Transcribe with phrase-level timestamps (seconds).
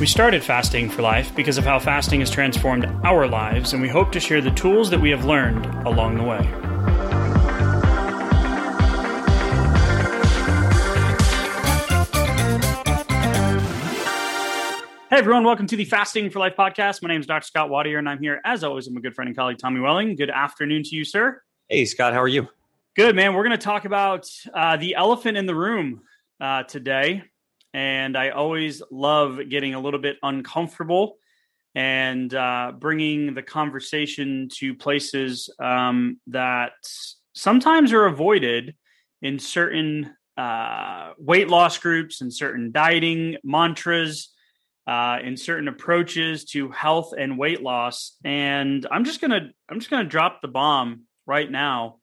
[0.00, 3.88] We started Fasting for Life because of how fasting has transformed our lives, and we
[3.90, 6.42] hope to share the tools that we have learned along the way.
[15.10, 17.02] Hey everyone, welcome to the Fasting for Life podcast.
[17.02, 17.44] My name is Dr.
[17.44, 20.16] Scott Watier, and I'm here as always with my good friend and colleague Tommy Welling.
[20.16, 21.42] Good afternoon to you, sir.
[21.68, 22.48] Hey Scott, how are you?
[22.96, 23.34] Good man.
[23.34, 26.00] We're going to talk about uh, the elephant in the room
[26.40, 27.24] uh, today,
[27.72, 31.16] and I always love getting a little bit uncomfortable
[31.74, 36.72] and uh, bringing the conversation to places um, that
[37.32, 38.74] sometimes are avoided
[39.22, 44.30] in certain uh, weight loss groups and certain dieting mantras
[44.86, 48.16] uh, in certain approaches to health and weight loss.
[48.24, 51.98] And I'm just gonna I'm just gonna drop the bomb right now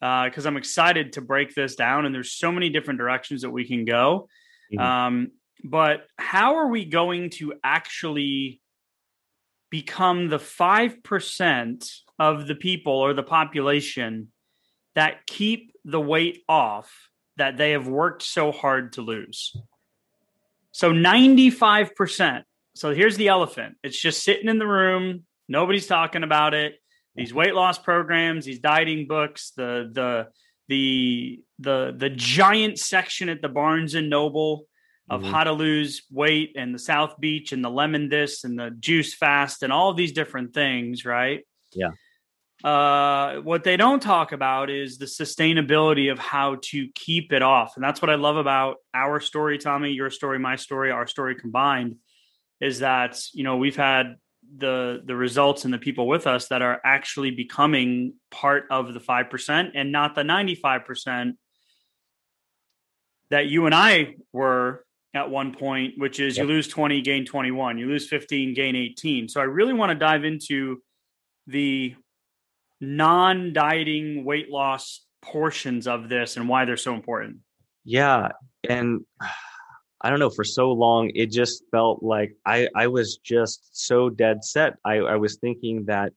[0.00, 2.06] because uh, I'm excited to break this down.
[2.06, 4.28] And there's so many different directions that we can go.
[4.72, 4.80] Mm-hmm.
[4.80, 5.30] Um,
[5.64, 8.60] but how are we going to actually
[9.70, 14.28] become the five percent of the people or the population
[14.94, 19.56] that keep the weight off that they have worked so hard to lose?
[20.72, 22.42] So 95%.
[22.74, 23.76] So here's the elephant.
[23.82, 25.24] It's just sitting in the room.
[25.48, 26.76] Nobody's talking about it.
[27.16, 30.28] These weight loss programs, these dieting books, the the
[30.68, 34.66] the the the giant section at the Barnes and Noble
[35.10, 35.30] of mm-hmm.
[35.32, 39.14] how to lose weight and the South Beach and the lemon this and the juice
[39.14, 41.46] fast and all these different things, right?
[41.72, 41.90] Yeah.
[42.62, 47.74] Uh, what they don't talk about is the sustainability of how to keep it off.
[47.76, 51.36] And that's what I love about our story, Tommy, your story, my story, our story
[51.36, 51.96] combined
[52.60, 54.16] is that, you know, we've had
[54.56, 59.00] the the results and the people with us that are actually becoming part of the
[59.00, 61.32] 5% and not the 95%
[63.30, 66.44] that you and I were at one point, which is yep.
[66.44, 69.28] you lose 20, gain 21, you lose 15, gain 18.
[69.28, 70.82] So I really want to dive into
[71.46, 71.94] the
[72.80, 77.38] non dieting weight loss portions of this and why they're so important.
[77.84, 78.28] Yeah.
[78.68, 79.00] And
[80.00, 84.08] I don't know, for so long, it just felt like I, I was just so
[84.08, 84.74] dead set.
[84.84, 86.12] I, I was thinking that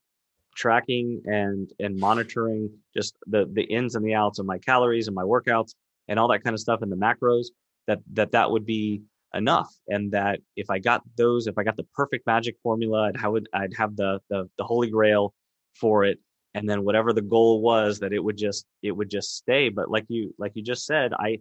[0.56, 5.16] tracking and and monitoring just the the ins and the outs of my calories and
[5.16, 5.76] my workouts
[6.08, 7.48] and all that kind of stuff and the macros
[7.88, 9.02] that that that would be
[9.34, 13.18] enough and that if i got those if i got the perfect magic formula i'd
[13.18, 15.34] have i'd have the the, the holy grail
[15.80, 16.20] for it
[16.54, 19.90] and then whatever the goal was that it would just it would just stay but
[19.90, 21.38] like you like you just said i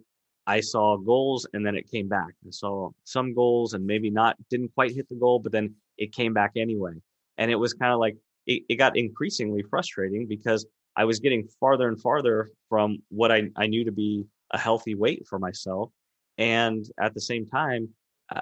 [0.47, 4.35] i saw goals and then it came back i saw some goals and maybe not
[4.49, 6.93] didn't quite hit the goal but then it came back anyway
[7.37, 8.15] and it was kind of like
[8.47, 10.65] it, it got increasingly frustrating because
[10.95, 14.95] i was getting farther and farther from what I, I knew to be a healthy
[14.95, 15.91] weight for myself
[16.37, 17.89] and at the same time
[18.33, 18.41] uh,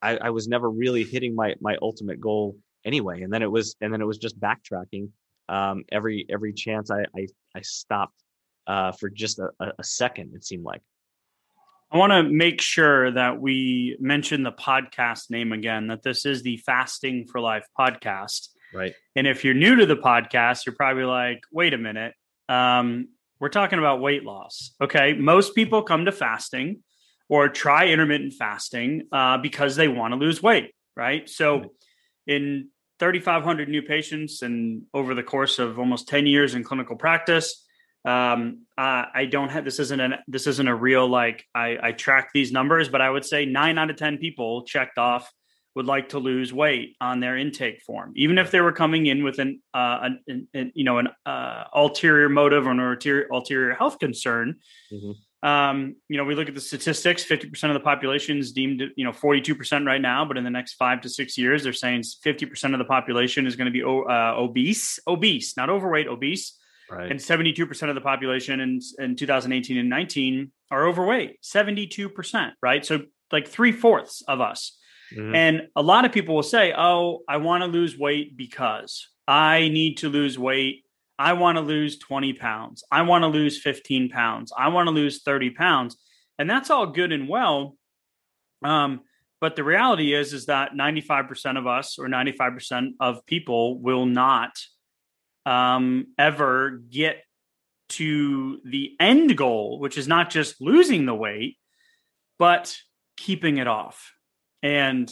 [0.00, 3.76] I, I was never really hitting my my ultimate goal anyway and then it was
[3.80, 5.08] and then it was just backtracking
[5.48, 8.22] um, every every chance I I, I stopped
[8.66, 10.32] uh, for just a, a second.
[10.34, 10.82] It seemed like.
[11.90, 15.86] I want to make sure that we mention the podcast name again.
[15.86, 18.48] That this is the Fasting for Life podcast.
[18.74, 18.94] Right.
[19.16, 22.12] And if you're new to the podcast, you're probably like, "Wait a minute,
[22.48, 23.08] um,
[23.40, 26.82] we're talking about weight loss." Okay, most people come to fasting
[27.30, 30.74] or try intermittent fasting uh, because they want to lose weight.
[30.94, 31.26] Right.
[31.28, 31.70] So, right.
[32.26, 37.64] in 3,500 new patients, and over the course of almost 10 years in clinical practice,
[38.04, 41.92] um, uh, I don't have this isn't an this isn't a real like I, I
[41.92, 45.30] track these numbers, but I would say nine out of 10 people checked off
[45.74, 49.22] would like to lose weight on their intake form, even if they were coming in
[49.22, 53.28] with an, uh, an, an, an you know an uh, ulterior motive or an ulterior,
[53.30, 54.56] ulterior health concern.
[54.92, 55.12] Mm-hmm
[55.42, 59.04] um, you know, we look at the statistics, 50% of the population is deemed, you
[59.04, 62.72] know, 42% right now, but in the next five to six years, they're saying 50%
[62.72, 66.57] of the population is going to be uh, obese, obese, not overweight, obese.
[66.90, 67.10] Right.
[67.10, 72.84] And 72% of the population in, in 2018 and 19 are overweight, 72%, right?
[72.84, 74.78] So like three fourths of us.
[75.14, 75.34] Mm-hmm.
[75.34, 79.68] And a lot of people will say, oh, I want to lose weight because I
[79.68, 80.84] need to lose weight
[81.18, 82.84] I want to lose 20 pounds.
[82.92, 84.52] I want to lose 15 pounds.
[84.56, 85.96] I want to lose 30 pounds.
[86.38, 87.76] And that's all good and well.
[88.64, 89.00] Um,
[89.40, 94.52] but the reality is, is that 95% of us or 95% of people will not
[95.46, 97.22] um, ever get
[97.90, 101.56] to the end goal, which is not just losing the weight,
[102.38, 102.76] but
[103.16, 104.12] keeping it off.
[104.62, 105.10] And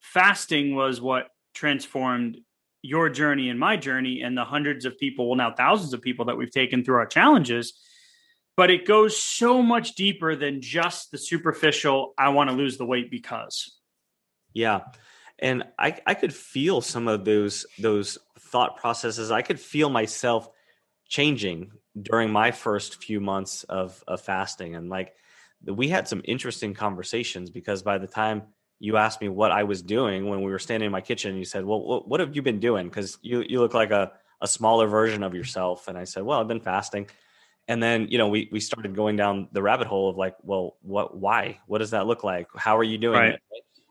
[0.00, 2.38] fasting was what transformed
[2.82, 6.26] your journey and my journey and the hundreds of people, well, now thousands of people
[6.26, 7.78] that we've taken through our challenges.
[8.56, 12.86] But it goes so much deeper than just the superficial, I want to lose the
[12.86, 13.78] weight because.
[14.54, 14.80] Yeah.
[15.38, 18.16] And I, I could feel some of those those
[18.56, 19.30] thought processes.
[19.30, 20.48] I could feel myself
[21.06, 24.74] changing during my first few months of, of fasting.
[24.74, 25.12] And like
[25.66, 28.44] we had some interesting conversations because by the time
[28.78, 31.36] you asked me what I was doing when we were standing in my kitchen.
[31.36, 34.12] You said, "Well, what, what have you been doing?" Because you you look like a
[34.40, 35.88] a smaller version of yourself.
[35.88, 37.08] And I said, "Well, I've been fasting."
[37.68, 40.76] And then you know we we started going down the rabbit hole of like, well,
[40.82, 41.16] what?
[41.16, 41.58] Why?
[41.66, 42.48] What does that look like?
[42.54, 43.34] How are you doing right.
[43.34, 43.40] it?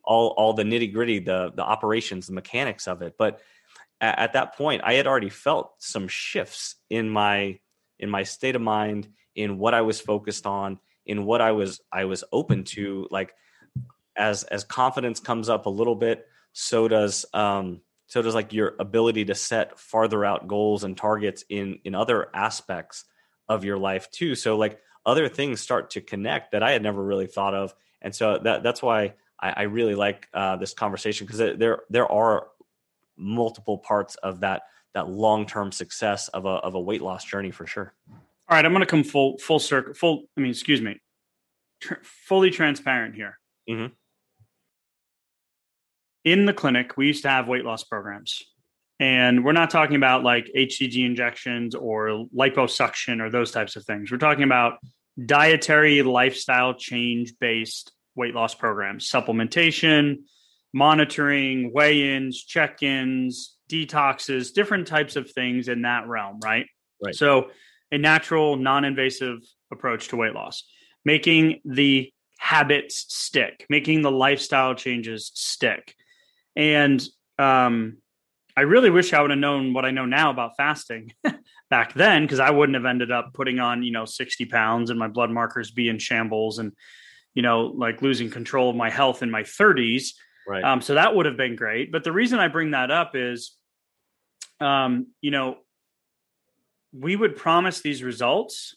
[0.04, 3.16] All all the nitty gritty, the the operations, the mechanics of it.
[3.18, 3.42] But
[4.02, 7.60] at, at that point, I had already felt some shifts in my
[7.98, 11.82] in my state of mind, in what I was focused on, in what I was
[11.92, 13.34] I was open to, like
[14.18, 18.76] as as confidence comes up a little bit, so does um, so does like your
[18.80, 23.06] ability to set farther out goals and targets in in other aspects
[23.48, 24.36] of your life too.
[24.36, 28.16] So like other things start to connect that I had never really thought of, and
[28.16, 32.48] so that that's why I, I really like uh, this conversation because there there are
[33.18, 34.64] multiple parts of that
[34.94, 37.94] that long term success of a of a weight loss journey for sure.
[38.10, 39.94] All right, I'm going to come full full circle.
[39.94, 41.00] Full, I mean, excuse me,
[41.82, 43.40] tr- fully transparent here.
[43.70, 43.88] Mm-hmm
[46.26, 48.42] in the clinic, we used to have weight loss programs.
[49.00, 54.12] And we're not talking about like HCG injections or liposuction or those types of things.
[54.12, 54.80] We're talking about
[55.24, 60.24] dietary lifestyle change based weight loss programs, supplementation,
[60.76, 66.68] monitoring, weigh ins, check ins, detoxes, different types of things in that realm, right?
[67.04, 67.16] Right.
[67.16, 67.50] So,
[67.92, 69.40] a natural, non invasive
[69.72, 70.64] approach to weight loss,
[71.06, 75.96] making the habits stick, making the lifestyle changes stick.
[76.58, 77.02] And
[77.40, 77.98] um,
[78.58, 81.14] I really wish I would have known what I know now about fasting
[81.70, 85.00] back then, because I wouldn't have ended up putting on, you know, 60 pounds and
[85.00, 86.74] my blood markers be in shambles and,
[87.34, 90.10] you know, like losing control of my health in my 30s.
[90.48, 90.64] Right.
[90.64, 91.92] Um, so that would have been great.
[91.92, 93.56] But the reason I bring that up is,
[94.60, 95.58] um, you know,
[96.94, 98.76] we would promise these results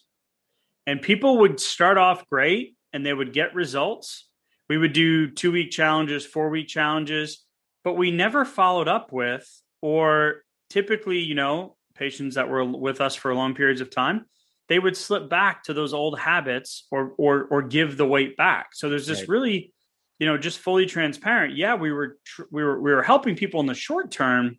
[0.86, 4.28] and people would start off great and they would get results.
[4.68, 7.44] We would do two week challenges, four week challenges
[7.84, 9.48] but we never followed up with,
[9.80, 14.26] or typically, you know, patients that were with us for long periods of time,
[14.68, 18.74] they would slip back to those old habits or or or give the weight back.
[18.74, 19.28] So there's this right.
[19.28, 19.72] really,
[20.18, 21.56] you know, just fully transparent.
[21.56, 24.58] Yeah, we were tr- we were we were helping people in the short term,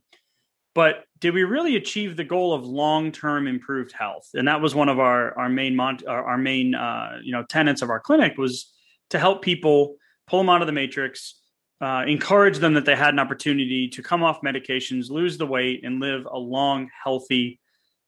[0.73, 4.29] but did we really achieve the goal of long term improved health?
[4.33, 7.43] And that was one of our our main mon- our, our main uh, you know
[7.43, 8.71] tenets of our clinic was
[9.09, 9.95] to help people
[10.27, 11.41] pull them out of the matrix,
[11.81, 15.83] uh, encourage them that they had an opportunity to come off medications, lose the weight,
[15.83, 17.59] and live a long, healthy,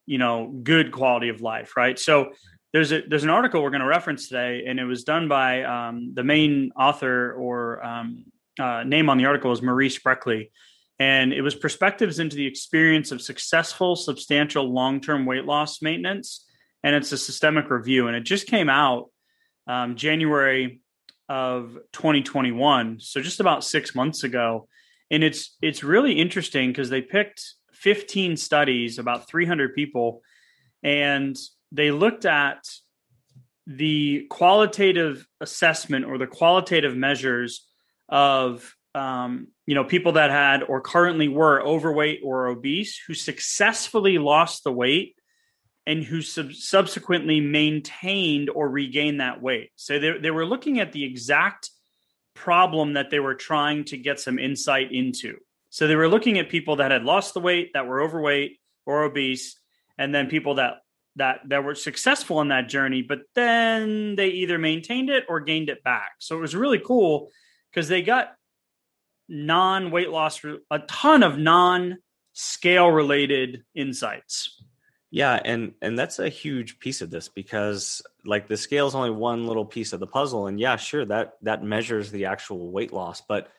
[0.06, 1.76] you know, good quality of life.
[1.76, 1.98] Right.
[2.00, 2.32] So
[2.74, 5.64] there's a there's an article we're going to reference today, and it was done by
[5.64, 8.26] um, the main author or um,
[8.60, 10.52] uh, name on the article is Maurice Spreckley,
[11.00, 16.46] and it was perspectives into the experience of successful, substantial long-term weight loss maintenance,
[16.84, 19.10] and it's a systemic review, and it just came out
[19.68, 20.82] um, January
[21.30, 24.68] of 2021 so just about six months ago.
[25.10, 30.22] And it's it's really interesting because they picked 15 studies about 300 people
[30.84, 31.38] and
[31.72, 32.68] they looked at
[33.68, 37.68] the qualitative assessment or the qualitative measures
[38.10, 44.18] of um, you know people that had or currently were overweight or obese who successfully
[44.18, 45.16] lost the weight
[45.88, 49.72] and who sub- subsequently maintained or regained that weight.
[49.76, 51.70] So they, they were looking at the exact
[52.36, 55.38] problem that they were trying to get some insight into.
[55.70, 59.04] So they were looking at people that had lost the weight, that were overweight or
[59.04, 59.58] obese,
[59.98, 60.76] and then people that
[61.16, 65.70] that that were successful in that journey, but then they either maintained it or gained
[65.70, 66.14] it back.
[66.20, 67.30] So it was really cool
[67.72, 68.34] because they got
[69.28, 71.98] non weight loss, a ton of non
[72.34, 74.62] scale related insights.
[75.10, 79.10] Yeah, and and that's a huge piece of this because like the scale is only
[79.10, 82.94] one little piece of the puzzle, and yeah, sure that that measures the actual weight
[82.94, 83.50] loss, but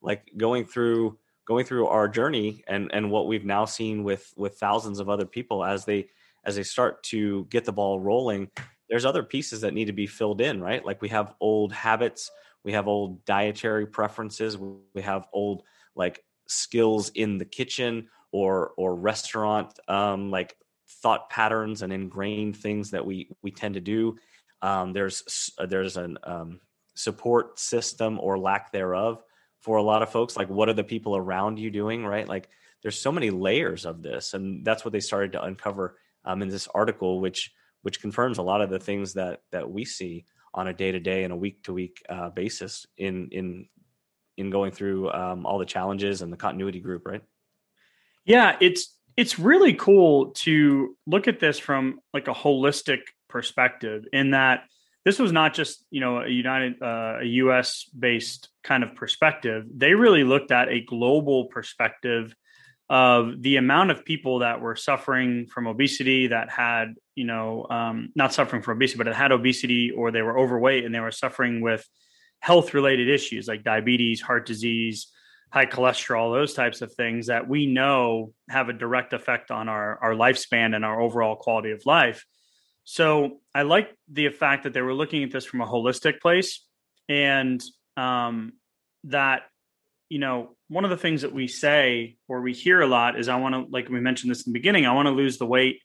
[0.00, 4.58] like going through going through our journey and and what we've now seen with with
[4.58, 6.08] thousands of other people as they
[6.44, 8.50] as they start to get the ball rolling,
[8.88, 10.84] there's other pieces that need to be filled in, right?
[10.84, 12.30] Like we have old habits,
[12.64, 15.62] we have old dietary preferences, we have old
[15.94, 20.56] like skills in the kitchen or or restaurant um, like
[20.88, 24.16] thought patterns and ingrained things that we we tend to do.
[24.60, 26.60] Um, there's there's an um,
[26.94, 29.22] support system or lack thereof
[29.60, 30.36] for a lot of folks.
[30.36, 32.04] Like, what are the people around you doing?
[32.04, 32.28] Right?
[32.28, 32.48] Like,
[32.82, 36.48] there's so many layers of this, and that's what they started to uncover um, in
[36.48, 37.52] this article, which
[37.82, 40.24] which confirms a lot of the things that that we see
[40.54, 42.02] on a day to day and a week to week
[42.34, 43.66] basis in in
[44.36, 47.22] in going through um, all the challenges and the continuity group, right?
[48.24, 54.30] Yeah, it's it's really cool to look at this from like a holistic perspective in
[54.30, 54.64] that
[55.04, 59.64] this was not just you know a united uh, a us based kind of perspective
[59.74, 62.34] they really looked at a global perspective
[62.90, 68.10] of the amount of people that were suffering from obesity that had you know um,
[68.14, 71.10] not suffering from obesity but it had obesity or they were overweight and they were
[71.10, 71.86] suffering with
[72.40, 75.12] health related issues like diabetes heart disease
[75.52, 79.98] high cholesterol, those types of things that we know have a direct effect on our,
[80.02, 82.24] our lifespan and our overall quality of life.
[82.84, 86.64] So I like the fact that they were looking at this from a holistic place
[87.06, 87.62] and
[87.98, 88.54] um,
[89.04, 89.42] that,
[90.12, 93.30] you know, one of the things that we say or we hear a lot is
[93.30, 95.46] I want to, like we mentioned this in the beginning, I want to lose the
[95.46, 95.80] weight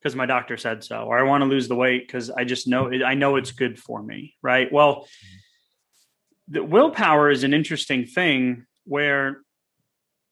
[0.00, 2.66] because my doctor said so, or I want to lose the weight because I just
[2.66, 4.34] know I know it's good for me.
[4.42, 4.72] Right.
[4.72, 5.06] Well,
[6.48, 9.42] the willpower is an interesting thing where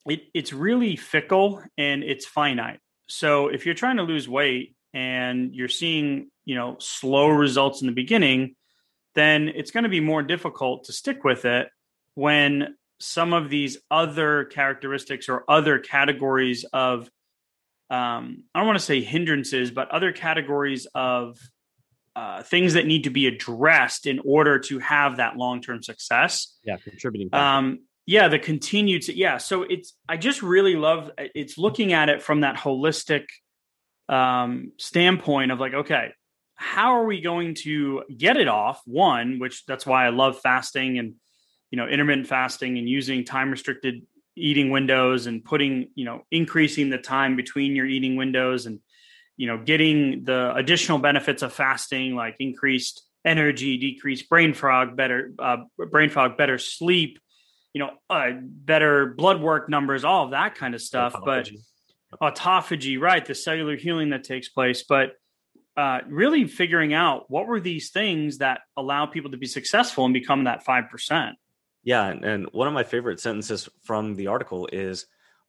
[0.07, 2.81] it, it's really fickle and it's finite.
[3.07, 7.87] So if you're trying to lose weight and you're seeing, you know, slow results in
[7.87, 8.57] the beginning,
[9.15, 11.69] then it's going to be more difficult to stick with it
[12.15, 17.11] when some of these other characteristics or other categories of
[17.89, 21.39] um, I don't want to say hindrances, but other categories of
[22.17, 26.57] uh, things that need to be addressed in order to have that long term success.
[26.65, 27.33] Yeah, contributing.
[27.33, 32.23] Um, yeah the continued yeah so it's i just really love it's looking at it
[32.23, 33.27] from that holistic
[34.09, 36.13] um standpoint of like okay
[36.55, 40.99] how are we going to get it off one which that's why i love fasting
[40.99, 41.15] and
[41.77, 46.89] you know intermittent fasting and using time restricted eating windows and putting you know increasing
[46.89, 48.81] the time between your eating windows and
[49.37, 55.33] you know getting the additional benefits of fasting like increased energy decreased brain fog better
[55.39, 55.59] uh,
[55.91, 57.19] brain fog better sleep
[57.77, 61.13] you know, uh, better blood work numbers, all of that kind of stuff.
[61.13, 61.59] Autophagy.
[62.19, 63.23] But autophagy, right?
[63.23, 64.83] The cellular healing that takes place.
[64.89, 65.11] But
[65.77, 70.15] uh, really figuring out what were these things that allow people to be successful and
[70.15, 71.33] become that 5%.
[71.87, 72.09] Yeah.
[72.09, 75.07] And, and one of my favorite sentences from the article is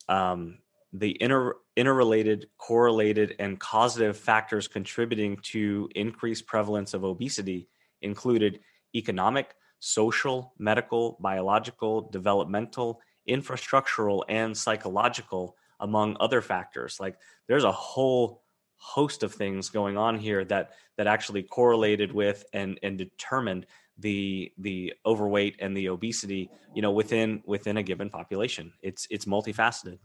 [0.08, 0.60] um,
[0.94, 7.68] the inter, interrelated, correlated, and causative factors contributing to increased prevalence of obesity
[8.04, 8.60] included
[8.96, 17.00] economic, social, medical, biological, developmental, infrastructural, and psychological, among other factors.
[17.00, 17.18] Like
[17.48, 18.44] there's a whole
[18.78, 23.66] host of things going on here that that actually correlated with and and determined
[24.00, 29.26] the the overweight and the obesity you know within within a given population it's it's
[29.26, 29.98] multifaceted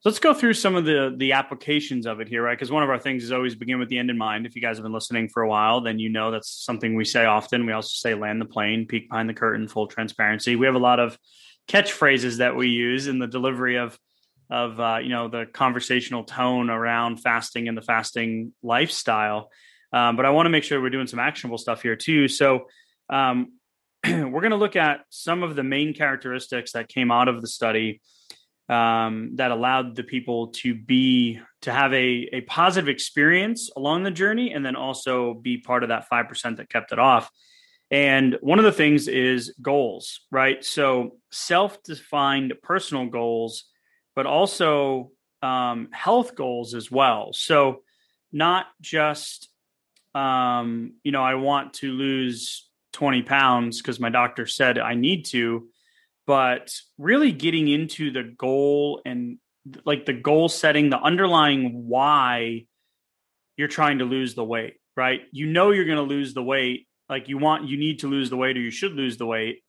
[0.00, 2.56] so let's go through some of the the applications of it here, right?
[2.56, 4.44] Because one of our things is always begin with the end in mind.
[4.44, 7.06] If you guys have been listening for a while, then you know that's something we
[7.06, 7.64] say often.
[7.64, 10.54] We also say land the plane, peek behind the curtain, full transparency.
[10.54, 11.18] We have a lot of
[11.66, 13.98] catchphrases that we use in the delivery of
[14.50, 19.50] of uh, you know the conversational tone around fasting and the fasting lifestyle.
[19.92, 22.28] Um, but I want to make sure we're doing some actionable stuff here too.
[22.28, 22.66] So
[23.08, 23.52] um,
[24.06, 27.48] we're going to look at some of the main characteristics that came out of the
[27.48, 28.00] study
[28.68, 34.10] um, that allowed the people to be to have a, a positive experience along the
[34.10, 37.30] journey and then also be part of that 5% that kept it off
[37.90, 43.66] and one of the things is goals right so self-defined personal goals
[44.16, 47.82] but also um, health goals as well so
[48.32, 49.48] not just
[50.14, 55.26] um, you know i want to lose 20 pounds because my doctor said i need
[55.26, 55.68] to
[56.26, 59.38] but really getting into the goal and
[59.84, 62.66] like the goal setting, the underlying why
[63.56, 65.22] you're trying to lose the weight, right?
[65.32, 66.86] You know you're going to lose the weight.
[67.08, 69.62] Like you want, you need to lose the weight or you should lose the weight.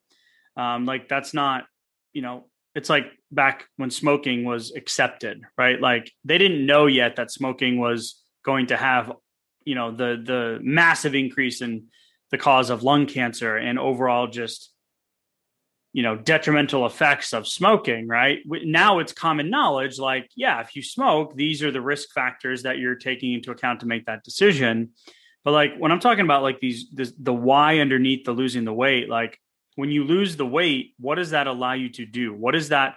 [0.56, 1.64] Um, like that's not,
[2.12, 5.80] you know, it's like back when smoking was accepted, right?
[5.80, 9.12] Like they didn't know yet that smoking was going to have,
[9.64, 11.86] you know, the the massive increase in
[12.30, 14.72] the cause of lung cancer and overall just
[15.94, 18.40] you know detrimental effects of smoking right?
[18.46, 22.78] Now it's common knowledge like yeah if you smoke these are the risk factors that
[22.78, 24.90] you're taking into account to make that decision.
[25.44, 28.72] But like when i'm talking about like these this, the why underneath the losing the
[28.72, 29.38] weight like
[29.76, 32.34] when you lose the weight what does that allow you to do?
[32.34, 32.96] What does that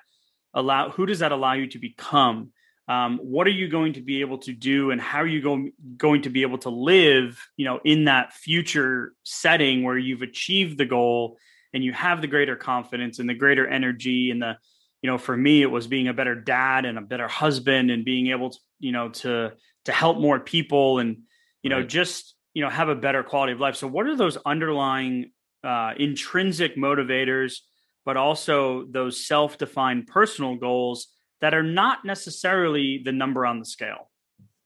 [0.53, 2.51] allow who does that allow you to become
[2.87, 5.71] um, what are you going to be able to do and how are you going
[5.97, 10.77] going to be able to live you know in that future setting where you've achieved
[10.77, 11.37] the goal
[11.73, 14.57] and you have the greater confidence and the greater energy and the
[15.01, 18.03] you know for me it was being a better dad and a better husband and
[18.03, 19.51] being able to you know to
[19.85, 21.17] to help more people and
[21.63, 21.89] you know right.
[21.89, 25.31] just you know have a better quality of life so what are those underlying
[25.63, 27.59] uh, intrinsic motivators
[28.05, 31.07] but also those self-defined personal goals
[31.41, 34.09] that are not necessarily the number on the scale.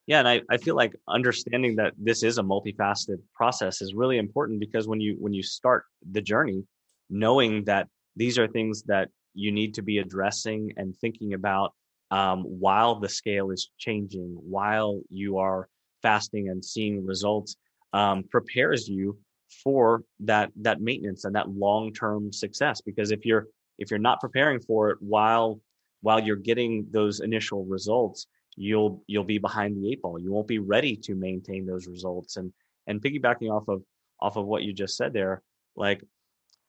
[0.08, 4.18] Yeah and I, I feel like understanding that this is a multifaceted process is really
[4.18, 6.64] important because when you when you start the journey
[7.10, 11.74] knowing that these are things that you need to be addressing and thinking about
[12.12, 15.68] um, while the scale is changing while you are
[16.02, 17.56] fasting and seeing results
[17.94, 19.18] um, prepares you
[19.64, 23.48] for that that maintenance and that long term success because if you're
[23.78, 25.60] if you're not preparing for it while
[26.02, 30.20] while you're getting those initial results you'll you'll be behind the eight ball.
[30.20, 32.38] You won't be ready to maintain those results.
[32.38, 32.54] And
[32.88, 33.84] and piggybacking off of
[34.20, 35.42] off of what you just said there
[35.76, 36.02] like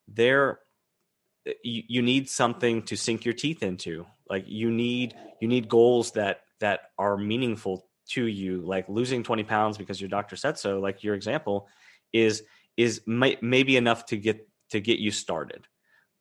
[0.08, 0.58] there
[1.46, 4.06] eh, you, you need something to sink your teeth into.
[4.28, 8.62] Like you need you need goals that that are meaningful to you.
[8.62, 11.68] Like losing 20 pounds because your doctor said so like your example
[12.12, 12.42] is
[12.76, 15.66] is may, maybe enough to get to get you started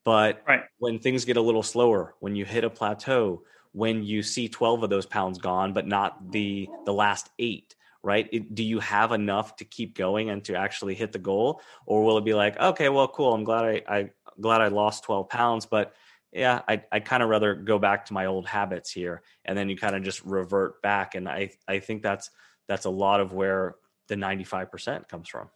[0.03, 0.63] but right.
[0.77, 4.83] when things get a little slower when you hit a plateau when you see 12
[4.83, 9.12] of those pounds gone but not the the last eight right it, do you have
[9.12, 12.59] enough to keep going and to actually hit the goal or will it be like
[12.59, 14.09] okay well cool i'm glad i, I
[14.39, 15.93] glad i lost 12 pounds but
[16.35, 19.69] yeah, I I kind of rather go back to my old habits here, and then
[19.69, 21.15] you kind of just revert back.
[21.15, 22.29] And I I think that's
[22.67, 23.75] that's a lot of where
[24.09, 25.50] the ninety five percent comes from.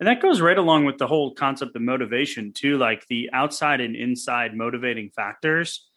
[0.00, 3.80] And that goes right along with the whole concept of motivation too, like the outside
[3.80, 5.88] and inside motivating factors,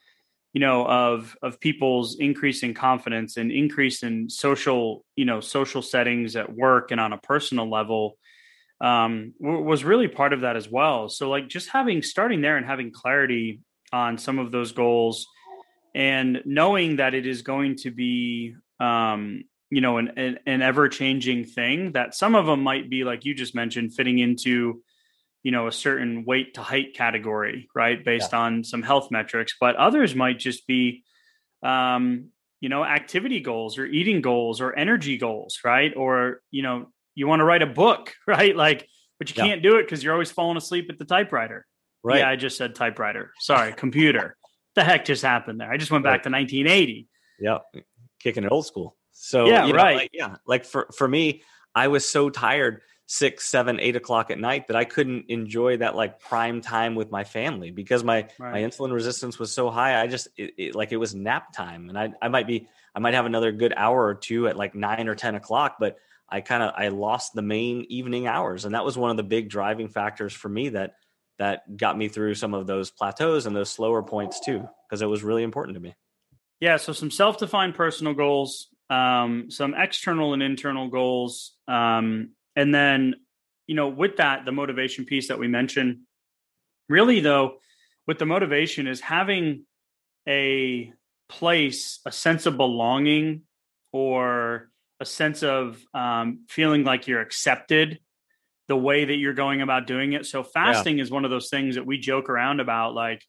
[0.53, 6.35] you know, of of people's increasing confidence and increase in social, you know, social settings
[6.35, 8.17] at work and on a personal level
[8.81, 11.07] um, was really part of that as well.
[11.07, 13.61] So like just having starting there and having clarity
[13.93, 15.27] on some of those goals
[15.93, 20.87] and knowing that it is going to be um, you know an, an, an ever
[20.87, 24.81] changing thing that some of them might be like you just mentioned fitting into
[25.41, 28.39] you know a certain weight to height category right based yeah.
[28.39, 31.03] on some health metrics but others might just be
[31.63, 32.27] um,
[32.59, 37.27] you know activity goals or eating goals or energy goals right or you know you
[37.27, 39.49] want to write a book right like but you yeah.
[39.49, 41.65] can't do it because you're always falling asleep at the typewriter
[42.03, 42.19] Right.
[42.19, 43.31] Yeah, I just said typewriter.
[43.39, 44.35] Sorry, computer.
[44.75, 45.71] the heck just happened there?
[45.71, 46.47] I just went back right.
[46.47, 47.07] to 1980.
[47.39, 47.59] Yeah,
[48.19, 48.97] kicking it old school.
[49.11, 49.95] So yeah, you know, right.
[49.97, 51.43] Like, yeah, like for for me,
[51.75, 55.95] I was so tired six, seven, eight o'clock at night that I couldn't enjoy that
[55.95, 58.53] like prime time with my family because my right.
[58.53, 60.01] my insulin resistance was so high.
[60.01, 62.99] I just it, it, like it was nap time, and I I might be I
[62.99, 65.97] might have another good hour or two at like nine or ten o'clock, but
[66.29, 69.23] I kind of I lost the main evening hours, and that was one of the
[69.23, 70.95] big driving factors for me that
[71.37, 75.07] that got me through some of those plateaus and those slower points too, because it
[75.07, 75.95] was really important to me.
[76.61, 76.77] Yeah.
[76.77, 83.15] So some self-defined personal goals, um, some external and internal goals, um, and then
[83.65, 85.99] you know with that the motivation piece that we mentioned.
[86.89, 87.59] Really though,
[88.05, 89.65] with the motivation is having
[90.27, 90.91] a
[91.29, 93.43] place, a sense of belonging,
[93.93, 97.99] or a sense of um, feeling like you're accepted
[98.67, 100.25] the way that you're going about doing it.
[100.25, 101.03] So fasting yeah.
[101.03, 103.23] is one of those things that we joke around about like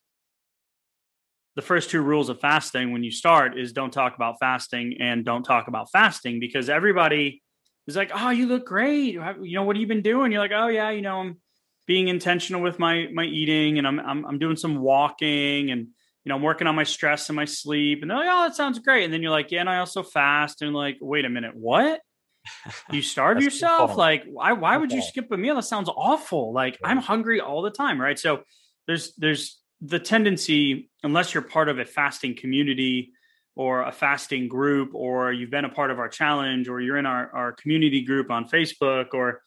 [1.55, 5.25] the first two rules of fasting when you start is don't talk about fasting and
[5.25, 7.43] don't talk about fasting because everybody
[7.87, 9.15] is like, "Oh, you look great.
[9.15, 11.41] You know what have you been doing?" You're like, "Oh yeah, you know, I'm
[11.87, 15.89] being intentional with my my eating and I'm I'm, I'm doing some walking and
[16.25, 18.57] you know, I'm working on my stress and my sleep." And they're like, "Oh, that
[18.57, 21.31] sounds great." And then you're like, "Yeah, and I also fast." And like, "Wait a
[21.31, 22.01] minute, what?"
[22.91, 26.77] you starve yourself like why why would you skip a meal that sounds awful like
[26.83, 28.43] i'm hungry all the time right so
[28.89, 33.13] there's there's the tendency unless you're part of a fasting community
[33.57, 37.05] or a fasting group or you've been a part of our challenge or you're in
[37.05, 39.43] our, our community group on facebook or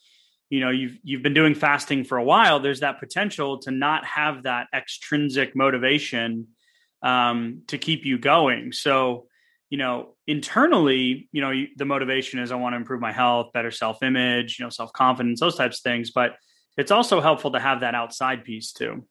[0.49, 4.05] you know you've you've been doing fasting for a while there's that potential to not
[4.05, 6.47] have that extrinsic motivation
[7.01, 8.71] um, to keep you going.
[8.71, 9.27] So
[9.69, 13.71] you know internally you know the motivation is i want to improve my health better
[13.71, 16.35] self-image you know self-confidence those types of things but
[16.77, 19.03] it's also helpful to have that outside piece too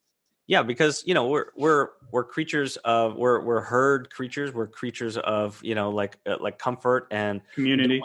[0.47, 5.17] yeah because you know we're we're we're creatures of we're we're herd creatures we're creatures
[5.17, 8.01] of you know like uh, like comfort and community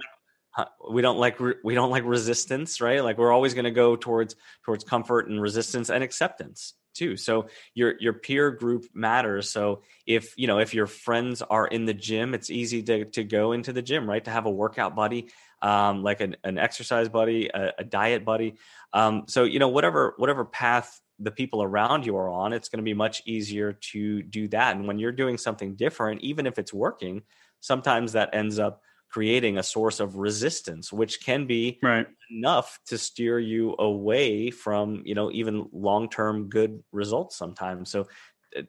[0.91, 4.35] we don't like we don't like resistance right like we're always going to go towards
[4.65, 7.17] towards comfort and resistance and acceptance too.
[7.17, 9.51] So your your peer group matters.
[9.51, 13.25] So if you know if your friends are in the gym, it's easy to to
[13.25, 14.25] go into the gym, right?
[14.25, 15.31] To have a workout buddy,
[15.63, 18.55] um, like an, an exercise buddy, a, a diet buddy.
[18.93, 22.79] Um, so you know whatever whatever path the people around you are on, it's going
[22.79, 24.77] to be much easier to do that.
[24.77, 27.23] And when you're doing something different, even if it's working,
[27.61, 32.07] sometimes that ends up creating a source of resistance which can be right.
[32.31, 38.07] enough to steer you away from you know even long-term good results sometimes so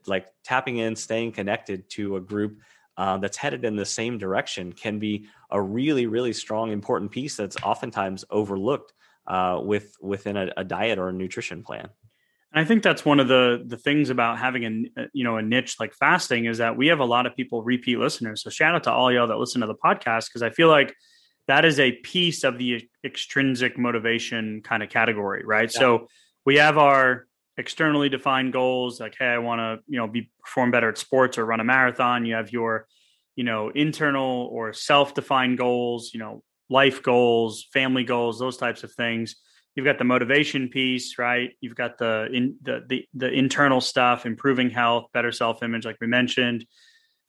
[0.08, 2.60] like tapping in staying connected to a group
[2.98, 7.36] uh, that's headed in the same direction can be a really really strong important piece
[7.36, 8.94] that's oftentimes overlooked
[9.28, 11.88] uh, with within a, a diet or a nutrition plan
[12.54, 15.38] and I think that's one of the the things about having a uh, you know
[15.38, 18.44] a niche like fasting is that we have a lot of people repeat listeners.
[18.44, 20.94] So shout out to all y'all that listen to the podcast because I feel like
[21.48, 25.72] that is a piece of the extrinsic motivation kind of category, right?
[25.74, 25.80] Yeah.
[25.80, 26.08] So
[26.46, 27.26] we have our
[27.58, 31.38] externally defined goals like hey, I want to, you know, be perform better at sports
[31.38, 32.26] or run a marathon.
[32.26, 32.86] You have your
[33.38, 38.92] you know internal or self-defined goals, you know, life goals, family goals, those types of
[38.92, 39.38] things
[39.76, 41.52] you've got the motivation piece, right?
[41.62, 45.98] You've got the in the the, the internal stuff, improving health, better self image, like
[46.02, 46.66] we mentioned,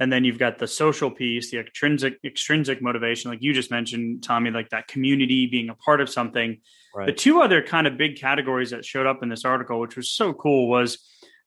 [0.00, 4.22] and then you've got the social piece, the extrinsic extrinsic motivation, like you just mentioned,
[4.22, 6.60] Tommy, like that community being a part of something.
[6.94, 7.06] Right.
[7.06, 10.10] The two other kind of big categories that showed up in this article, which was
[10.10, 10.98] so cool, was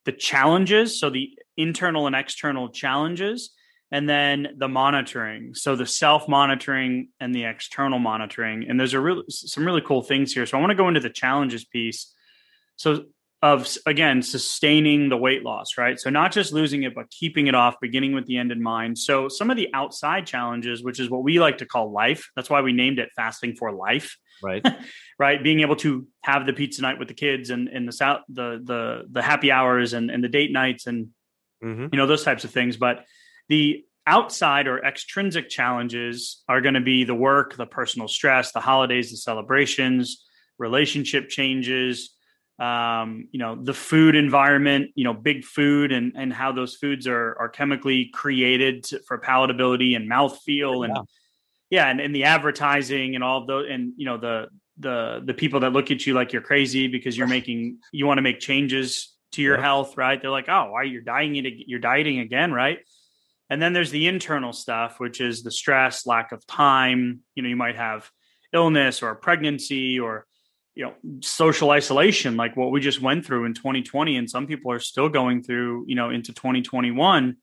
[0.06, 3.52] the challenges, so the internal and external challenges,
[3.96, 5.56] and then the monitoring.
[5.56, 8.66] So the self monitoring and the external monitoring.
[8.68, 10.46] And there's a real some really cool things here.
[10.46, 12.14] So i want to go into the challenges piece.
[12.76, 13.06] So
[13.42, 15.98] of again sustaining the weight loss right?
[15.98, 18.98] So not just losing it but keeping it off beginning with the end in mind.
[18.98, 22.50] So some of the outside challenges which is what we like to call life that's
[22.50, 24.66] why we named it fasting for life right.
[25.20, 25.42] right?
[25.42, 28.60] Being able to have the pizza night with the kids and, and the south the
[28.62, 31.12] the the happy hours and, and the date nights and
[31.64, 31.88] mm-hmm.
[31.94, 32.76] you know those types of things.
[32.76, 33.06] But
[33.50, 38.60] the outside or extrinsic challenges are going to be the work, the personal stress, the
[38.60, 40.26] holidays, the celebrations,
[40.58, 42.12] relationship changes,
[42.60, 47.08] um, you know, the food environment, you know, big food and and how those foods
[47.08, 50.98] are are chemically created to, for palatability and mouthfeel and
[51.70, 55.34] yeah, and, and the advertising and all of those and you know the the the
[55.34, 58.40] people that look at you like you're crazy because you're making you want to make
[58.40, 60.22] changes to your health, right?
[60.22, 62.80] They're like, oh, why you're dieting you're dieting again, right?
[63.50, 67.22] And then there's the internal stuff, which is the stress, lack of time.
[67.36, 68.10] You know, you might have
[68.54, 70.26] illness or pregnancy or
[70.76, 74.72] you know social isolation like what we just went through in 2020 and some people
[74.72, 77.38] are still going through you know into 2021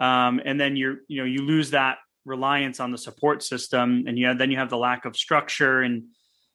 [0.00, 4.18] um, and then you're you know you lose that reliance on the support system and
[4.18, 6.04] you have, then you have the lack of structure and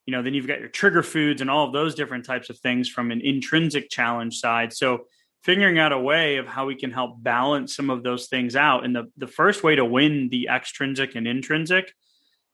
[0.06, 2.58] you know then you've got your trigger foods and all of those different types of
[2.60, 5.06] things from an intrinsic challenge side so
[5.46, 8.84] figuring out a way of how we can help balance some of those things out.
[8.84, 11.94] And the, the first way to win the extrinsic and intrinsic,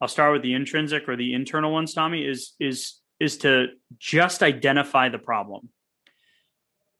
[0.01, 4.43] I'll start with the intrinsic or the internal ones, Tommy, is is is to just
[4.43, 5.69] identify the problem.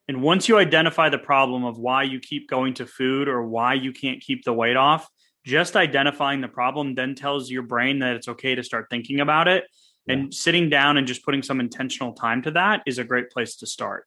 [0.07, 3.73] And once you identify the problem of why you keep going to food or why
[3.73, 5.07] you can't keep the weight off,
[5.45, 9.47] just identifying the problem then tells your brain that it's okay to start thinking about
[9.47, 9.65] it.
[10.05, 10.13] Yeah.
[10.13, 13.55] And sitting down and just putting some intentional time to that is a great place
[13.57, 14.05] to start.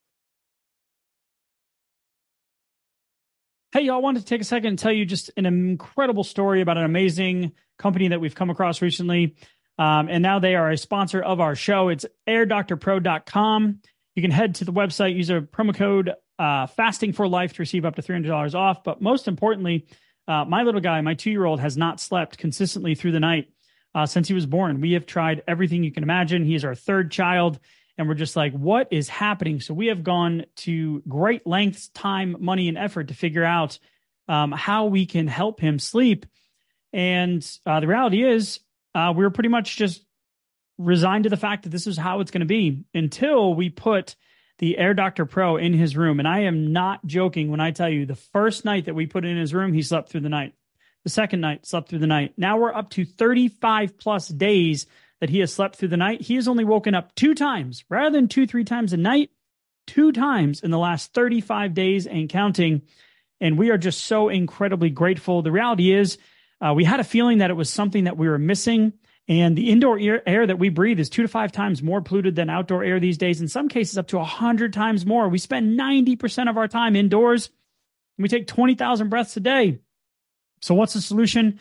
[3.75, 6.79] Hey, y'all, wanted to take a second and tell you just an incredible story about
[6.79, 9.35] an amazing company that we've come across recently.
[9.81, 11.89] Um, and now they are a sponsor of our show.
[11.89, 13.81] It's airdoctorpro.com.
[14.15, 17.63] You can head to the website, use a promo code uh, fasting for life to
[17.63, 18.85] receive up to $300 off.
[18.85, 19.89] But most importantly,
[20.29, 23.49] uh, my little guy, my two year old, has not slept consistently through the night
[23.93, 24.83] uh, since he was born.
[24.83, 26.45] We have tried everything you can imagine.
[26.45, 27.59] He is our third child
[27.97, 29.61] and we're just like, what is happening?
[29.61, 33.79] So we have gone to great lengths, time, money, and effort to figure out
[34.29, 36.27] um, how we can help him sleep.
[36.93, 38.61] And uh, the reality is,
[38.95, 40.05] uh, we are pretty much just
[40.79, 44.17] resigned to the fact that this is how it's going to be until we put
[44.59, 46.19] the Air Doctor Pro in his room.
[46.19, 49.25] And I am not joking when I tell you the first night that we put
[49.25, 50.55] in his room, he slept through the night.
[51.03, 52.33] The second night, slept through the night.
[52.37, 54.87] Now we're up to 35 plus days
[55.25, 56.21] that he has slept through the night.
[56.21, 59.31] He has only woken up two times rather than two, three times a night,
[59.87, 62.83] two times in the last 35 days and counting.
[63.41, 65.41] And we are just so incredibly grateful.
[65.41, 66.19] The reality is,
[66.61, 68.93] uh, we had a feeling that it was something that we were missing.
[69.27, 72.37] And the indoor air, air, that we breathe is two to five times more polluted
[72.37, 73.41] than outdoor air these days.
[73.41, 75.31] In some cases, up to 100 times more.
[75.31, 77.47] We spend 90% of our time indoors
[78.19, 79.79] and we take 20,000 breaths a day.
[80.61, 81.61] So, what's the solution?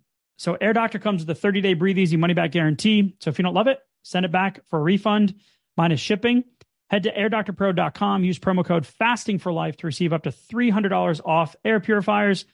[0.41, 3.13] So Air Doctor comes with a 30 day breathe easy money back guarantee.
[3.19, 5.35] So if you don't love it, send it back for a refund
[5.77, 6.45] minus shipping.
[6.89, 11.55] Head to airdoctorpro.com, use promo code fasting for life to receive up to $300 off
[11.63, 12.45] air purifiers.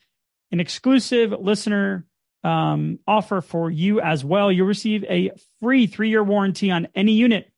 [0.52, 2.06] An exclusive listener
[2.44, 4.52] um, offer for you as well.
[4.52, 7.50] You'll receive a free three year warranty on any unit,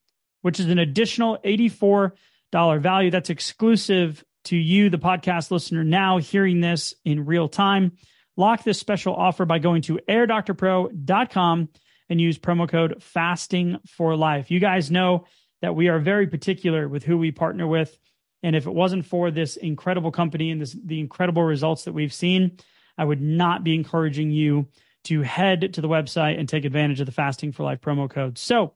[0.44, 2.12] which is an additional $84
[2.54, 3.10] value.
[3.10, 7.94] That's exclusive to you, the podcast listener, now hearing this in real time.
[8.40, 11.70] Lock this special offer by going to airdoctorpro.com
[12.10, 14.50] and use promo code fasting for life.
[14.50, 15.26] You guys know
[15.62, 18.00] that we are very particular with who we partner with.
[18.42, 22.14] And if it wasn't for this incredible company and this, the incredible results that we've
[22.14, 22.58] seen,
[22.98, 24.70] I would not be encouraging you
[25.04, 28.38] to head to the website and take advantage of the Fasting for Life promo code.
[28.38, 28.74] So,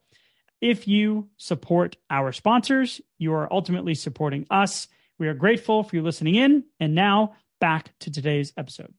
[0.60, 4.88] if you support our sponsors, you are ultimately supporting us.
[5.18, 6.64] We are grateful for you listening in.
[6.80, 8.92] And now back to today's episode.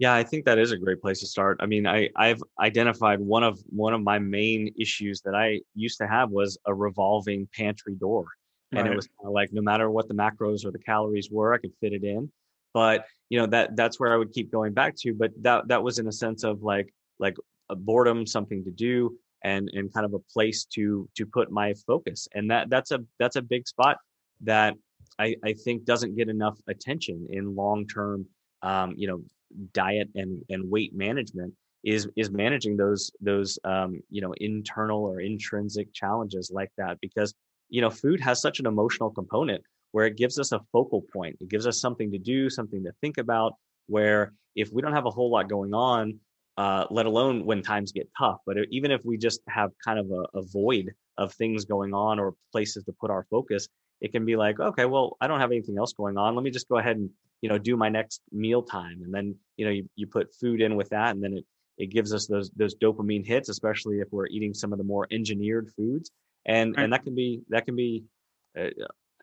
[0.00, 1.58] Yeah, I think that is a great place to start.
[1.60, 5.98] I mean, I I've identified one of one of my main issues that I used
[5.98, 8.24] to have was a revolving pantry door.
[8.72, 8.92] And right.
[8.92, 11.58] it was kind of like no matter what the macros or the calories were, I
[11.58, 12.32] could fit it in.
[12.72, 15.82] But, you know, that that's where I would keep going back to, but that that
[15.82, 17.36] was in a sense of like like
[17.68, 21.74] a boredom, something to do and and kind of a place to to put my
[21.86, 22.26] focus.
[22.34, 23.98] And that that's a that's a big spot
[24.40, 24.76] that
[25.18, 28.24] I I think doesn't get enough attention in long-term
[28.62, 29.22] um, you know,
[29.72, 35.20] diet and and weight management is is managing those those um, you know internal or
[35.20, 37.34] intrinsic challenges like that because
[37.68, 41.36] you know food has such an emotional component where it gives us a focal point.
[41.40, 43.54] It gives us something to do something to think about
[43.86, 46.20] where if we don't have a whole lot going on
[46.56, 50.10] uh, let alone when times get tough but even if we just have kind of
[50.10, 53.68] a, a void of things going on or places to put our focus
[54.00, 56.34] it can be like okay well i don't have anything else going on.
[56.34, 59.34] Let me just go ahead and you know do my next meal time and then
[59.56, 61.44] you know you, you put food in with that and then it
[61.80, 65.06] it gives us those those dopamine hits especially if we're eating some of the more
[65.10, 66.10] engineered foods.
[66.44, 66.84] And right.
[66.84, 68.04] and that can be that can be
[68.56, 68.70] a,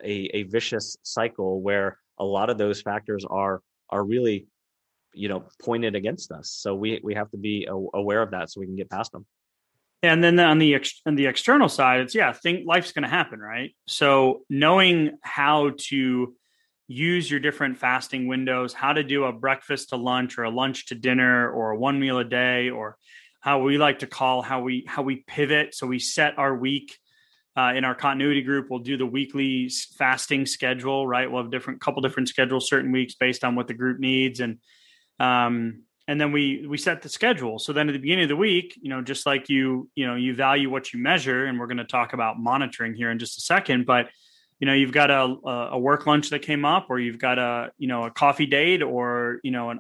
[0.03, 4.47] a, a vicious cycle where a lot of those factors are are really
[5.13, 6.49] you know pointed against us.
[6.49, 9.25] So we we have to be aware of that so we can get past them.
[10.01, 13.09] And then on the ex- on the external side it's yeah think life's going to
[13.09, 13.75] happen right?
[13.87, 16.35] So knowing how to
[16.87, 20.87] use your different fasting windows, how to do a breakfast to lunch or a lunch
[20.87, 22.97] to dinner or a one meal a day or
[23.41, 25.75] how we like to call how we how we pivot.
[25.75, 26.97] So we set our week
[27.57, 28.67] uh, in our continuity group.
[28.69, 31.29] We'll do the weekly fasting schedule, right?
[31.29, 34.59] We'll have different couple different schedules certain weeks based on what the group needs and
[35.19, 38.35] um and then we we set the schedule so then at the beginning of the
[38.35, 41.67] week you know just like you you know you value what you measure and we're
[41.67, 44.09] going to talk about monitoring here in just a second but
[44.59, 45.35] you know you've got a,
[45.71, 48.81] a work lunch that came up or you've got a you know a coffee date
[48.81, 49.79] or you know an,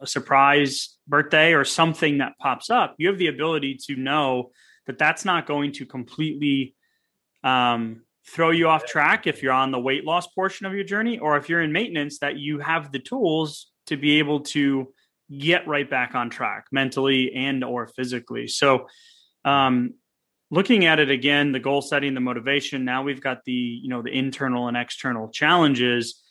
[0.00, 4.50] a surprise birthday or something that pops up you have the ability to know
[4.86, 6.74] that that's not going to completely
[7.42, 11.18] um, throw you off track if you're on the weight loss portion of your journey
[11.18, 14.92] or if you're in maintenance that you have the tools to be able to
[15.38, 18.46] get right back on track mentally and or physically.
[18.46, 18.86] So
[19.44, 19.94] um,
[20.54, 24.02] looking at it again the goal setting the motivation now we've got the you know
[24.02, 26.22] the internal and external challenges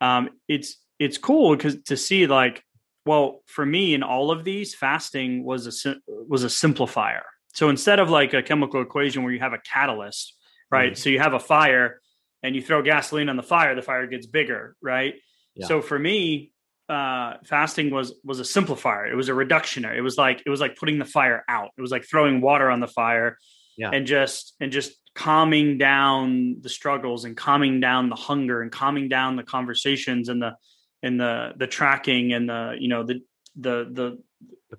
[0.00, 2.62] um, it's it's cool because to see like
[3.06, 7.22] well for me in all of these fasting was a was a simplifier.
[7.52, 10.36] So instead of like a chemical equation where you have a catalyst
[10.70, 10.92] right?
[10.92, 11.00] Mm-hmm.
[11.02, 12.00] so you have a fire
[12.42, 15.14] and you throw gasoline on the fire the fire gets bigger right?
[15.54, 15.66] Yeah.
[15.66, 16.52] so for me
[16.88, 19.08] uh, fasting was was a simplifier.
[19.10, 21.70] It was a reductioner it was like it was like putting the fire out.
[21.78, 23.38] It was like throwing water on the fire
[23.76, 23.90] yeah.
[23.92, 29.08] and just and just calming down the struggles and calming down the hunger and calming
[29.08, 30.54] down the conversations and the
[31.02, 33.20] and the the tracking and the you know the
[33.56, 34.18] the the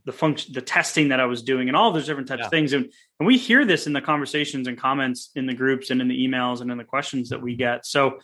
[0.05, 2.45] the function the testing that I was doing and all those different types yeah.
[2.45, 2.85] of things and
[3.19, 6.27] and we hear this in the conversations and comments in the groups and in the
[6.27, 8.19] emails and in the questions that we get so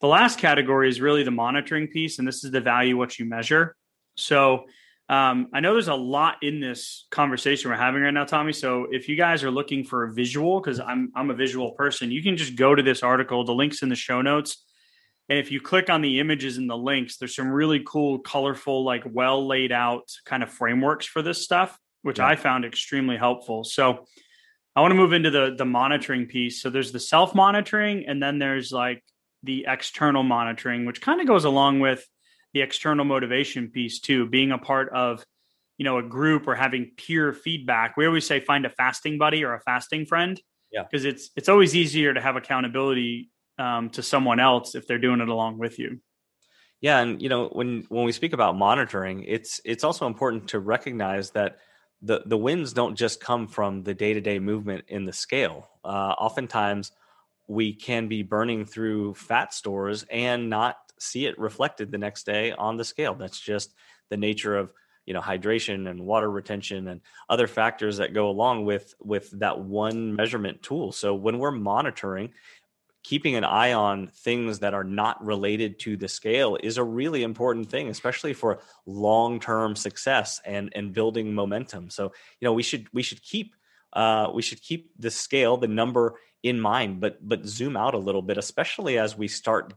[0.00, 3.26] the last category is really the monitoring piece and this is the value what you
[3.26, 3.76] measure
[4.16, 4.64] so
[5.08, 8.52] um, I know there's a lot in this conversation we're having right now, Tommy.
[8.52, 12.10] So if you guys are looking for a visual, because I'm I'm a visual person,
[12.10, 13.44] you can just go to this article.
[13.44, 14.64] The links in the show notes,
[15.28, 18.84] and if you click on the images and the links, there's some really cool, colorful,
[18.84, 22.28] like well laid out kind of frameworks for this stuff, which yeah.
[22.28, 23.64] I found extremely helpful.
[23.64, 24.06] So
[24.74, 26.62] I want to move into the the monitoring piece.
[26.62, 29.02] So there's the self monitoring, and then there's like
[29.42, 32.06] the external monitoring, which kind of goes along with
[32.54, 35.24] the external motivation piece too, being a part of
[35.78, 37.96] you know a group or having peer feedback.
[37.96, 40.40] We always say find a fasting buddy or a fasting friend.
[40.70, 40.84] Yeah.
[40.84, 45.20] Because it's it's always easier to have accountability um, to someone else if they're doing
[45.20, 46.00] it along with you.
[46.80, 50.60] Yeah, and you know when when we speak about monitoring, it's it's also important to
[50.60, 51.58] recognize that
[52.02, 55.68] the the wins don't just come from the day to day movement in the scale.
[55.84, 56.90] Uh, oftentimes,
[57.46, 62.52] we can be burning through fat stores and not see it reflected the next day
[62.52, 63.14] on the scale.
[63.14, 63.74] That's just
[64.10, 64.72] the nature of
[65.06, 69.58] you know hydration and water retention and other factors that go along with with that
[69.58, 70.92] one measurement tool.
[70.92, 72.32] So when we're monitoring,
[73.02, 77.22] keeping an eye on things that are not related to the scale is a really
[77.22, 82.04] important thing especially for long-term success and and building momentum so
[82.40, 83.54] you know we should we should keep
[83.94, 87.98] uh, we should keep the scale the number in mind but but zoom out a
[87.98, 89.74] little bit especially as we start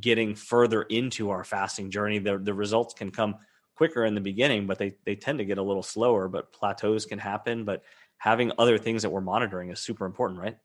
[0.00, 3.34] getting further into our fasting journey the, the results can come
[3.74, 7.06] quicker in the beginning but they they tend to get a little slower but plateaus
[7.06, 7.82] can happen but
[8.18, 10.56] having other things that we're monitoring is super important right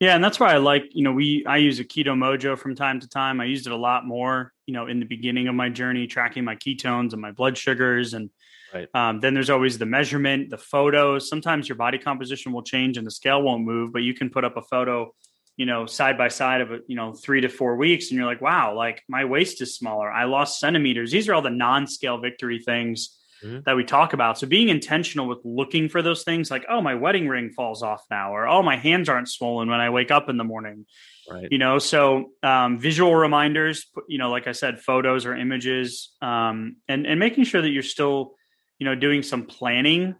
[0.00, 2.76] yeah, and that's why I like, you know, we I use a keto mojo from
[2.76, 3.40] time to time.
[3.40, 6.44] I used it a lot more, you know, in the beginning of my journey, tracking
[6.44, 8.14] my ketones and my blood sugars.
[8.14, 8.30] And
[8.72, 8.88] right.
[8.94, 11.28] um, then there's always the measurement, the photos.
[11.28, 14.44] Sometimes your body composition will change and the scale won't move, but you can put
[14.44, 15.12] up a photo,
[15.58, 18.40] you know, side by side of you know, three to four weeks, and you're like,
[18.40, 20.10] wow, like my waist is smaller.
[20.10, 21.10] I lost centimeters.
[21.10, 23.60] These are all the non-scale victory things mm-hmm.
[23.66, 24.38] that we talk about.
[24.38, 28.04] So being intentional with looking for those things like, oh, my wedding ring falls off
[28.08, 30.86] now, or oh, my hands aren't swollen when I wake up in the morning.
[31.28, 31.48] Right.
[31.50, 36.76] You know, so um, visual reminders, you know, like I said, photos or images, um,
[36.88, 38.36] and and making sure that you're still,
[38.78, 40.14] you know, doing some planning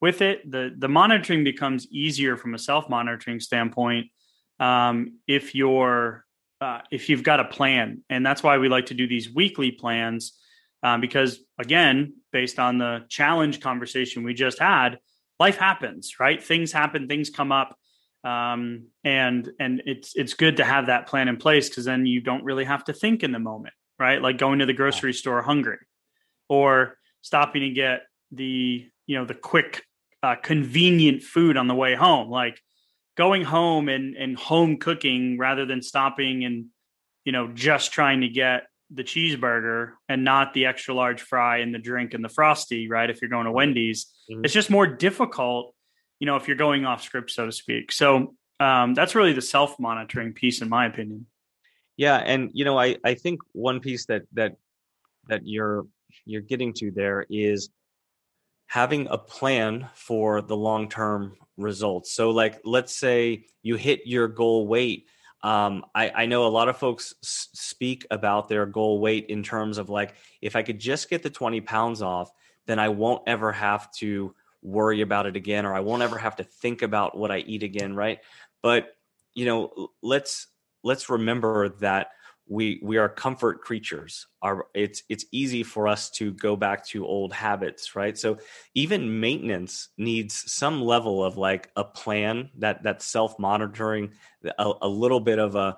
[0.00, 0.48] with it.
[0.48, 4.06] The the monitoring becomes easier from a self monitoring standpoint
[4.60, 6.24] um, if you're
[6.60, 9.70] uh, if you've got a plan, and that's why we like to do these weekly
[9.70, 10.38] plans
[10.82, 14.98] um, because again based on the challenge conversation we just had
[15.40, 16.42] life happens right?
[16.42, 17.76] Things happen things come up
[18.22, 22.20] um, and and it's it's good to have that plan in place because then you
[22.20, 24.20] don't really have to think in the moment right?
[24.20, 25.78] Like going to the grocery store hungry
[26.48, 29.82] or stopping to get the you know the quick
[30.22, 32.30] uh, convenient food on the way home.
[32.30, 32.60] Like
[33.16, 36.66] going home and and home cooking rather than stopping and
[37.24, 41.74] you know just trying to get the cheeseburger and not the extra large fry and
[41.74, 43.10] the drink and the frosty, right?
[43.10, 44.44] If you're going to Wendy's, mm-hmm.
[44.44, 45.74] it's just more difficult,
[46.20, 47.90] you know, if you're going off script, so to speak.
[47.90, 51.26] So um, that's really the self monitoring piece, in my opinion.
[51.96, 54.56] Yeah, and you know, I I think one piece that that
[55.28, 55.86] that you're
[56.24, 57.70] you're getting to there is
[58.74, 62.10] having a plan for the long term results.
[62.10, 65.06] So, like, let's say you hit your goal weight
[65.44, 69.76] um, I, I, know a lot of folks speak about their goal weight in terms
[69.76, 72.30] of like, if I could just get the 20 pounds off,
[72.64, 76.36] then I won't ever have to worry about it again, or I won't ever have
[76.36, 77.94] to think about what I eat again.
[77.94, 78.20] Right.
[78.62, 78.96] But,
[79.34, 80.46] you know, let's,
[80.82, 82.08] let's remember that
[82.46, 84.26] we we are comfort creatures.
[84.42, 88.16] Are it's it's easy for us to go back to old habits right?
[88.16, 88.38] So
[88.74, 94.12] even maintenance needs some level of like a plan that that self monitoring
[94.58, 95.76] a, a little bit of a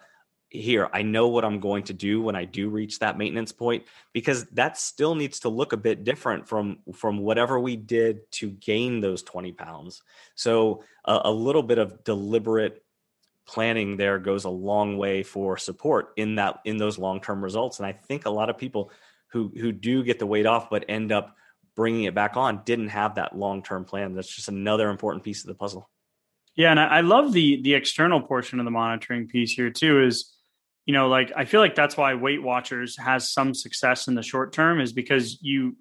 [0.48, 3.85] here i know what i'm going to do when i do reach that maintenance point
[4.12, 8.50] because that still needs to look a bit different from from whatever we did to
[8.50, 10.02] gain those 20 pounds.
[10.35, 12.83] So a, a little bit of deliberate
[13.46, 17.78] planning there goes a long way for support in that in those long-term results.
[17.78, 18.90] And i think a lot of people
[19.28, 21.37] who who do get the weight off but end up
[21.74, 24.14] bringing it back on didn't have that long-term plan.
[24.14, 25.88] That's just another important piece of the puzzle.
[26.54, 30.35] Yeah and i love the the external portion of the monitoring piece here too is
[30.87, 34.22] you know like i feel like that's why weight watchers has some success in the
[34.22, 35.76] short term is because you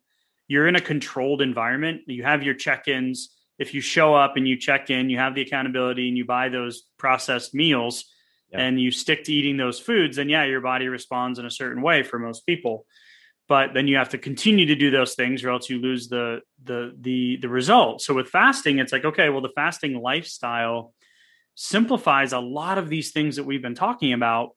[0.47, 2.01] you're in a controlled environment.
[2.07, 5.41] You have your check-ins if you show up and you check in, you have the
[5.41, 8.05] accountability and you buy those processed meals
[8.51, 8.61] yep.
[8.61, 11.81] and you stick to eating those foods, then yeah, your body responds in a certain
[11.81, 12.85] way for most people.
[13.47, 16.41] But then you have to continue to do those things or else you lose the
[16.63, 18.01] the the the result.
[18.01, 20.93] So with fasting, it's like, okay, well, the fasting lifestyle
[21.53, 24.49] simplifies a lot of these things that we've been talking about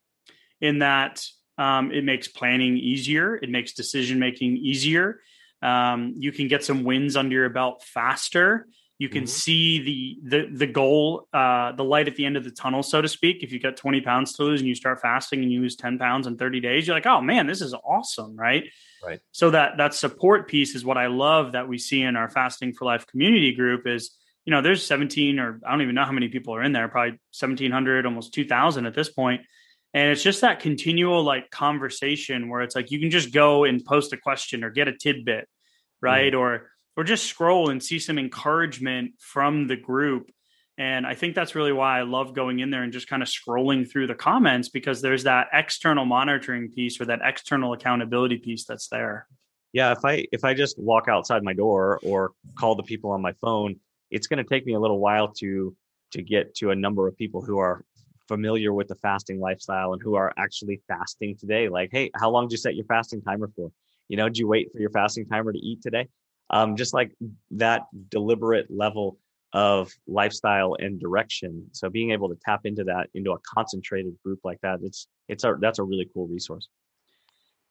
[0.61, 1.23] in that
[1.59, 5.21] um, it makes planning easier, it makes decision making easier.
[5.61, 8.67] Um, you can get some wins under your belt faster
[8.99, 9.29] you can mm-hmm.
[9.29, 13.01] see the the the goal, uh, the light at the end of the tunnel, so
[13.01, 13.45] to speak.
[13.45, 15.99] If you've got 20 pounds to lose and you start fasting and you lose 10
[15.99, 18.65] pounds in 30 days, you're like, oh man, this is awesome, right?
[19.05, 19.21] Right.
[19.31, 22.73] So that that support piece is what I love that we see in our fasting
[22.73, 26.13] for life community group is you know there's 17 or I don't even know how
[26.13, 29.43] many people are in there, probably 1700, almost 2000 at this point.
[29.95, 33.85] And it's just that continual like conversation where it's like you can just go and
[33.85, 35.49] post a question or get a tidbit,
[36.03, 36.33] right?
[36.33, 36.39] Mm.
[36.39, 40.33] Or or just scroll and see some encouragement from the group.
[40.77, 43.29] And I think that's really why I love going in there and just kind of
[43.29, 48.65] scrolling through the comments because there's that external monitoring piece or that external accountability piece
[48.65, 49.29] that's there.
[49.73, 53.23] Yeah, if I if I just walk outside my door or call the people on
[53.23, 53.77] my phone,
[54.11, 55.77] it's going to take me a little while to
[56.13, 57.85] to get to a number of people who are
[58.27, 61.69] familiar with the fasting lifestyle and who are actually fasting today.
[61.69, 63.71] Like, hey, how long did you set your fasting timer for?
[64.09, 66.09] You know, did you wait for your fasting timer to eat today?
[66.51, 67.13] Um, just like
[67.53, 69.19] that deliberate level
[69.53, 71.69] of lifestyle and direction.
[71.73, 75.45] So being able to tap into that into a concentrated group like that, it's it's
[75.45, 76.69] a that's a really cool resource.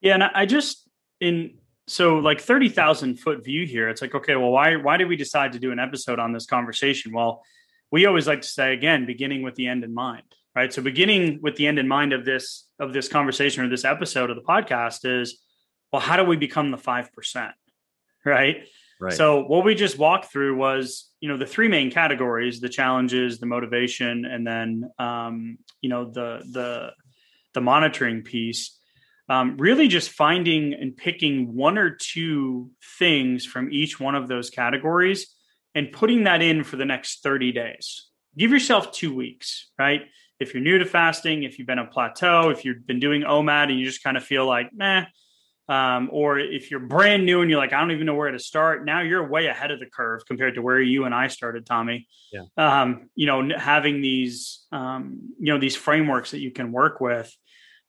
[0.01, 0.87] Yeah, and I just
[1.19, 1.57] in
[1.87, 5.53] so like 30,000 foot view here, it's like, okay, well, why, why did we decide
[5.53, 7.13] to do an episode on this conversation?
[7.13, 7.43] Well,
[7.91, 10.23] we always like to say again, beginning with the end in mind,
[10.53, 10.71] right?
[10.71, 14.29] So beginning with the end in mind of this, of this conversation or this episode
[14.29, 15.41] of the podcast is,
[15.93, 17.51] well, how do we become the 5%?
[18.27, 18.67] Right.
[18.99, 19.13] Right.
[19.13, 23.39] So what we just walked through was, you know, the three main categories: the challenges,
[23.39, 26.91] the motivation, and then, um, you know, the the
[27.53, 28.77] the monitoring piece
[29.29, 34.49] um, really just finding and picking one or two things from each one of those
[34.49, 35.35] categories
[35.75, 38.07] and putting that in for the next 30 days.
[38.37, 40.01] Give yourself two weeks, right?
[40.39, 43.69] If you're new to fasting, if you've been on plateau, if you've been doing OMAD
[43.69, 45.05] and you just kind of feel like, meh,
[45.69, 48.39] um, or if you're brand new and you're like, I don't even know where to
[48.39, 48.85] start.
[48.85, 52.07] Now you're way ahead of the curve compared to where you and I started, Tommy.
[52.31, 52.43] Yeah.
[52.57, 57.35] Um, you know, having these, um, you know, these frameworks that you can work with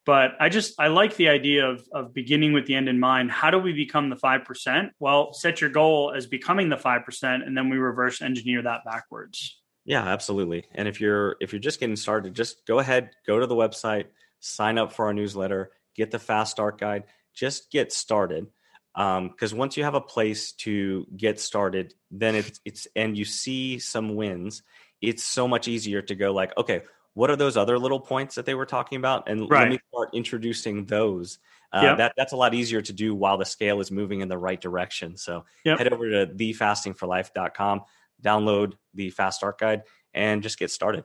[0.09, 3.31] but I just I like the idea of of beginning with the end in mind.
[3.31, 4.93] How do we become the five percent?
[4.99, 8.87] Well, set your goal as becoming the five percent, and then we reverse engineer that
[8.87, 9.61] backwards.
[9.85, 10.65] Yeah, absolutely.
[10.75, 14.07] And if you're if you're just getting started, just go ahead, go to the website,
[14.41, 17.05] sign up for our newsletter, get the fast start guide.
[17.39, 18.49] Just get started
[18.95, 23.25] because um, once you have a place to get started, then it's it's and you
[23.25, 24.63] see some wins.
[25.01, 26.83] It's so much easier to go like, okay,
[27.19, 29.63] what are those other little points that they were talking about and right.
[29.63, 31.41] let me start introducing those
[31.73, 31.99] uh, yep.
[31.99, 34.61] that that's a lot easier to do while the scale is moving in the right
[34.61, 35.79] direction so yep.
[35.79, 37.83] head over to thefastingforlife.com
[38.23, 39.83] download the fast start guide
[40.15, 41.03] and just get started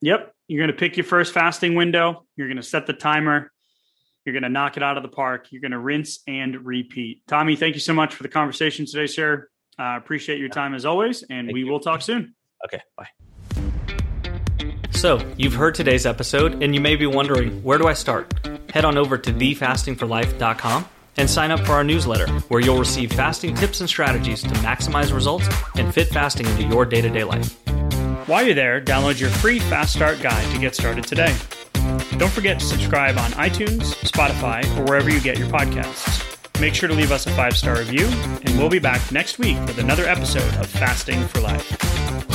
[0.00, 3.52] yep you're going to pick your first fasting window you're going to set the timer
[4.24, 7.22] you're going to knock it out of the park you're going to rinse and repeat
[7.28, 9.48] tommy thank you so much for the conversation today sir
[9.78, 11.66] uh, appreciate your time as always and thank we you.
[11.66, 13.08] will talk soon okay bye
[14.94, 18.32] so, you've heard today's episode, and you may be wondering where do I start?
[18.72, 23.54] Head on over to thefastingforlife.com and sign up for our newsletter, where you'll receive fasting
[23.54, 27.58] tips and strategies to maximize results and fit fasting into your day to day life.
[28.28, 31.34] While you're there, download your free Fast Start guide to get started today.
[32.22, 36.60] Don't forget to subscribe on iTunes, Spotify, or wherever you get your podcasts.
[36.60, 38.06] Make sure to leave us a five star review,
[38.44, 42.31] and we'll be back next week with another episode of Fasting for Life.